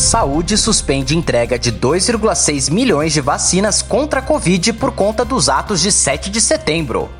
Saúde 0.00 0.56
suspende 0.56 1.14
entrega 1.14 1.58
de 1.58 1.70
2,6 1.70 2.72
milhões 2.72 3.12
de 3.12 3.20
vacinas 3.20 3.82
contra 3.82 4.20
a 4.20 4.22
Covid 4.22 4.72
por 4.72 4.92
conta 4.92 5.26
dos 5.26 5.50
atos 5.50 5.78
de 5.78 5.92
7 5.92 6.30
de 6.30 6.40
setembro. 6.40 7.10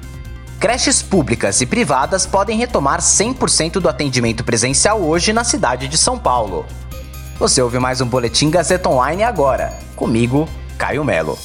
Creches 0.58 1.02
públicas 1.02 1.60
e 1.60 1.66
privadas 1.66 2.24
podem 2.24 2.56
retomar 2.56 3.00
100% 3.00 3.72
do 3.72 3.88
atendimento 3.88 4.42
presencial 4.42 5.02
hoje 5.02 5.30
na 5.30 5.44
cidade 5.44 5.88
de 5.88 5.98
São 5.98 6.18
Paulo. 6.18 6.64
Você 7.38 7.60
ouve 7.60 7.78
mais 7.78 8.00
um 8.00 8.06
Boletim 8.06 8.48
Gazeta 8.48 8.88
Online 8.88 9.24
agora. 9.24 9.78
Comigo, 9.94 10.48
Caio 10.78 11.04
Melo. 11.04 11.38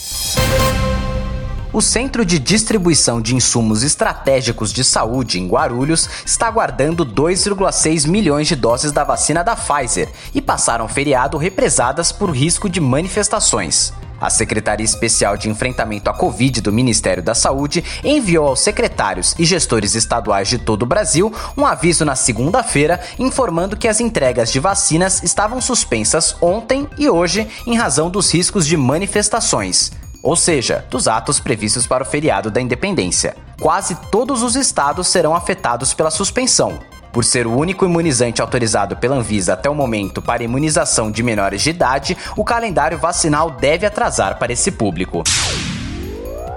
O 1.75 1.81
Centro 1.81 2.25
de 2.25 2.39
Distribuição 2.39 3.21
de 3.21 3.35
Insumos 3.35 3.83
Estratégicos 3.83 4.71
de 4.71 4.81
Saúde 4.81 5.41
em 5.41 5.45
Guarulhos 5.45 6.09
está 6.25 6.47
aguardando 6.47 7.05
2,6 7.05 8.07
milhões 8.07 8.47
de 8.47 8.55
doses 8.55 8.93
da 8.93 9.03
vacina 9.03 9.43
da 9.43 9.57
Pfizer 9.57 10.09
e 10.33 10.41
passaram 10.41 10.87
feriado 10.87 11.37
represadas 11.37 12.13
por 12.13 12.29
risco 12.29 12.69
de 12.69 12.79
manifestações. 12.79 13.91
A 14.21 14.29
Secretaria 14.29 14.85
Especial 14.85 15.35
de 15.35 15.49
Enfrentamento 15.49 16.09
à 16.09 16.13
Covid 16.13 16.61
do 16.61 16.71
Ministério 16.71 17.21
da 17.21 17.35
Saúde 17.35 17.83
enviou 18.05 18.47
aos 18.47 18.61
secretários 18.61 19.35
e 19.37 19.43
gestores 19.43 19.95
estaduais 19.95 20.47
de 20.47 20.57
todo 20.57 20.83
o 20.83 20.85
Brasil 20.85 21.33
um 21.57 21.65
aviso 21.65 22.05
na 22.05 22.15
segunda-feira 22.15 23.01
informando 23.19 23.75
que 23.75 23.89
as 23.89 23.99
entregas 23.99 24.49
de 24.49 24.61
vacinas 24.61 25.21
estavam 25.23 25.59
suspensas 25.59 26.37
ontem 26.41 26.87
e 26.97 27.09
hoje 27.09 27.45
em 27.67 27.75
razão 27.75 28.09
dos 28.09 28.33
riscos 28.33 28.65
de 28.65 28.77
manifestações 28.77 29.91
ou 30.25 30.35
seja, 30.35 30.83
dos 30.89 31.07
atos 31.07 31.39
previstos 31.39 31.85
para 31.85 32.01
o 32.01 32.05
feriado 32.05 32.49
da 32.49 32.59
independência. 32.59 33.37
Quase 33.61 33.93
todos 34.09 34.41
os 34.41 34.55
estados 34.55 35.07
serão 35.07 35.35
afetados 35.35 35.93
pela 35.93 36.09
suspensão. 36.09 36.79
Por 37.13 37.23
ser 37.23 37.45
o 37.45 37.55
único 37.55 37.85
imunizante 37.85 38.41
autorizado 38.41 38.97
pela 38.97 39.15
Anvisa 39.15 39.53
até 39.53 39.69
o 39.69 39.75
momento 39.75 40.23
para 40.23 40.43
imunização 40.43 41.11
de 41.11 41.21
menores 41.21 41.61
de 41.61 41.69
idade, 41.69 42.17
o 42.35 42.43
calendário 42.43 42.97
vacinal 42.97 43.51
deve 43.51 43.85
atrasar 43.85 44.39
para 44.39 44.51
esse 44.51 44.71
público. 44.71 45.23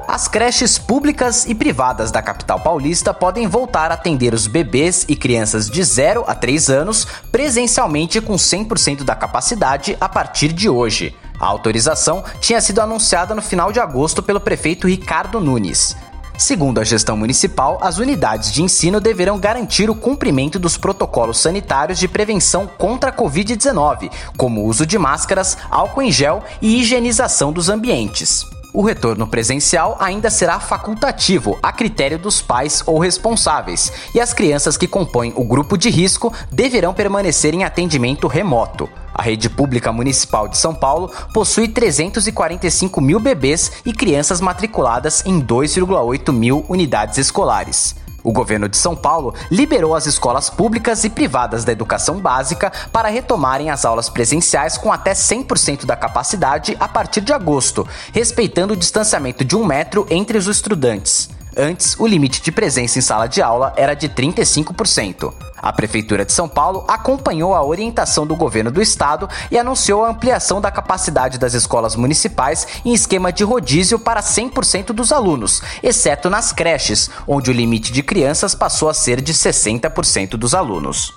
As 0.09 0.27
creches 0.27 0.79
públicas 0.79 1.45
e 1.45 1.55
privadas 1.55 2.11
da 2.11 2.23
capital 2.23 2.59
paulista 2.59 3.13
podem 3.13 3.47
voltar 3.47 3.91
a 3.91 3.95
atender 3.95 4.33
os 4.33 4.47
bebês 4.47 5.05
e 5.07 5.15
crianças 5.15 5.69
de 5.69 5.85
0 5.85 6.25
a 6.27 6.35
3 6.35 6.71
anos 6.71 7.07
presencialmente 7.31 8.19
com 8.19 8.33
100% 8.33 9.05
da 9.05 9.15
capacidade 9.15 9.95
a 10.01 10.09
partir 10.09 10.55
de 10.55 10.71
hoje. 10.71 11.15
A 11.41 11.47
autorização 11.47 12.25
tinha 12.41 12.61
sido 12.61 12.81
anunciada 12.81 13.35
no 13.35 13.43
final 13.43 13.71
de 13.71 13.79
agosto 13.79 14.23
pelo 14.23 14.41
prefeito 14.41 14.89
Ricardo 14.89 15.41
Nunes. 15.41 15.97
Segundo 16.37 16.79
a 16.79 16.85
gestão 16.85 17.17
municipal, 17.17 17.79
as 17.81 17.99
unidades 17.99 18.53
de 18.53 18.63
ensino 18.63 19.01
deverão 19.01 19.41
garantir 19.41 19.91
o 19.91 19.95
cumprimento 19.95 20.57
dos 20.59 20.77
protocolos 20.77 21.39
sanitários 21.39 21.99
de 21.99 22.07
prevenção 22.07 22.67
contra 22.67 23.11
a 23.11 23.13
Covid-19, 23.13 24.11
como 24.37 24.65
uso 24.65 24.87
de 24.87 24.97
máscaras, 24.99 25.59
álcool 25.69 26.03
em 26.03 26.13
gel 26.13 26.45
e 26.63 26.79
higienização 26.79 27.53
dos 27.53 27.69
ambientes. 27.69 28.47
O 28.79 28.83
retorno 28.83 29.27
presencial 29.27 29.97
ainda 29.99 30.31
será 30.31 30.61
facultativo, 30.61 31.59
a 31.61 31.73
critério 31.73 32.17
dos 32.17 32.41
pais 32.41 32.81
ou 32.87 33.01
responsáveis, 33.01 33.93
e 34.15 34.21
as 34.21 34.33
crianças 34.33 34.77
que 34.77 34.87
compõem 34.87 35.33
o 35.35 35.43
grupo 35.43 35.77
de 35.77 35.91
risco 35.91 36.33
deverão 36.53 36.95
permanecer 36.95 37.55
em 37.55 37.65
atendimento 37.65 38.29
remoto. 38.29 38.89
A 39.13 39.21
rede 39.21 39.51
pública 39.51 39.91
municipal 39.91 40.47
de 40.47 40.57
São 40.57 40.73
Paulo 40.73 41.11
possui 41.35 41.67
345 41.67 43.01
mil 43.01 43.19
bebês 43.19 43.73
e 43.85 43.93
crianças 43.93 44.41
matriculadas 44.41 45.27
em 45.27 45.43
2,8 45.43 46.33
mil 46.33 46.65
unidades 46.69 47.19
escolares. 47.19 47.97
O 48.23 48.33
governo 48.33 48.69
de 48.69 48.77
São 48.77 48.97
Paulo 48.97 49.35
liberou 49.51 49.95
as 49.95 50.07
escolas 50.07 50.51
públicas 50.51 51.05
e 51.05 51.11
privadas 51.11 51.65
da 51.65 51.73
educação 51.73 52.19
básica 52.19 52.73
para 52.93 53.09
retomarem 53.09 53.71
as 53.71 53.85
aulas 53.85 54.09
presenciais 54.09 54.77
com 54.77 54.93
até 54.93 55.13
100% 55.13 55.87
da 55.87 55.97
capacidade 55.97 56.77
a 56.81 56.89
partir 56.89 57.21
de 57.21 57.33
agosto, 57.33 57.87
respeitando 58.13 58.75
o 58.75 58.77
distanciamento 58.77 59.45
de 59.45 59.57
um 59.57 59.65
metro 59.65 60.07
entre 60.11 60.37
os 60.37 60.47
estudantes. 60.47 61.31
Antes, 61.57 61.99
o 61.99 62.07
limite 62.07 62.41
de 62.41 62.53
presença 62.53 62.99
em 62.99 63.03
sala 63.03 63.27
de 63.27 63.43
aula 63.43 63.73
era 63.77 63.95
de 63.95 64.09
35%. 64.09 65.48
A 65.61 65.73
Prefeitura 65.73 66.25
de 66.25 66.33
São 66.33 66.49
Paulo 66.49 66.85
acompanhou 66.89 67.55
a 67.55 67.65
orientação 67.65 68.27
do 68.27 68.37
governo 68.37 68.71
do 68.71 68.81
estado 68.81 69.29
e 69.51 69.59
anunciou 69.59 70.05
a 70.05 70.11
ampliação 70.11 70.61
da 70.61 70.71
capacidade 70.71 71.39
das 71.39 71.55
escolas 71.55 71.97
municipais 71.97 72.67
em 72.85 72.93
esquema 72.93 73.33
de 73.33 73.45
rodízio 73.45 73.99
para 73.99 74.21
100% 74.21 74.87
dos 74.87 75.13
alunos, 75.13 75.63
exceto 75.83 76.31
nas 76.31 76.53
creches, 76.53 77.11
onde 77.27 77.51
o 77.51 77.55
limite 77.55 77.93
de 77.93 78.03
crianças 78.03 78.55
passou 78.55 78.89
a 78.89 78.95
ser 78.95 79.21
de 79.21 79.35
60% 79.35 80.31
dos 80.31 80.55
alunos. 80.55 81.15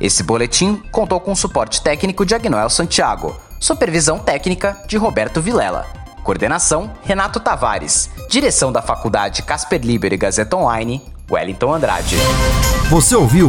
Esse 0.00 0.22
boletim 0.22 0.82
contou 0.90 1.20
com 1.20 1.32
o 1.32 1.36
suporte 1.36 1.82
técnico 1.82 2.24
de 2.24 2.34
Agnoel 2.34 2.70
Santiago, 2.70 3.36
supervisão 3.58 4.18
técnica 4.18 4.78
de 4.86 4.96
Roberto 4.96 5.42
Vilela. 5.42 5.86
Coordenação: 6.22 6.90
Renato 7.02 7.40
Tavares. 7.40 8.10
Direção 8.28 8.72
da 8.72 8.80
Faculdade 8.80 9.42
Casper 9.42 9.80
Liber 9.82 10.12
e 10.12 10.16
Gazeta 10.16 10.56
Online, 10.56 11.02
Wellington 11.30 11.74
Andrade. 11.74 12.16
Você 12.88 13.14
ouviu 13.14 13.48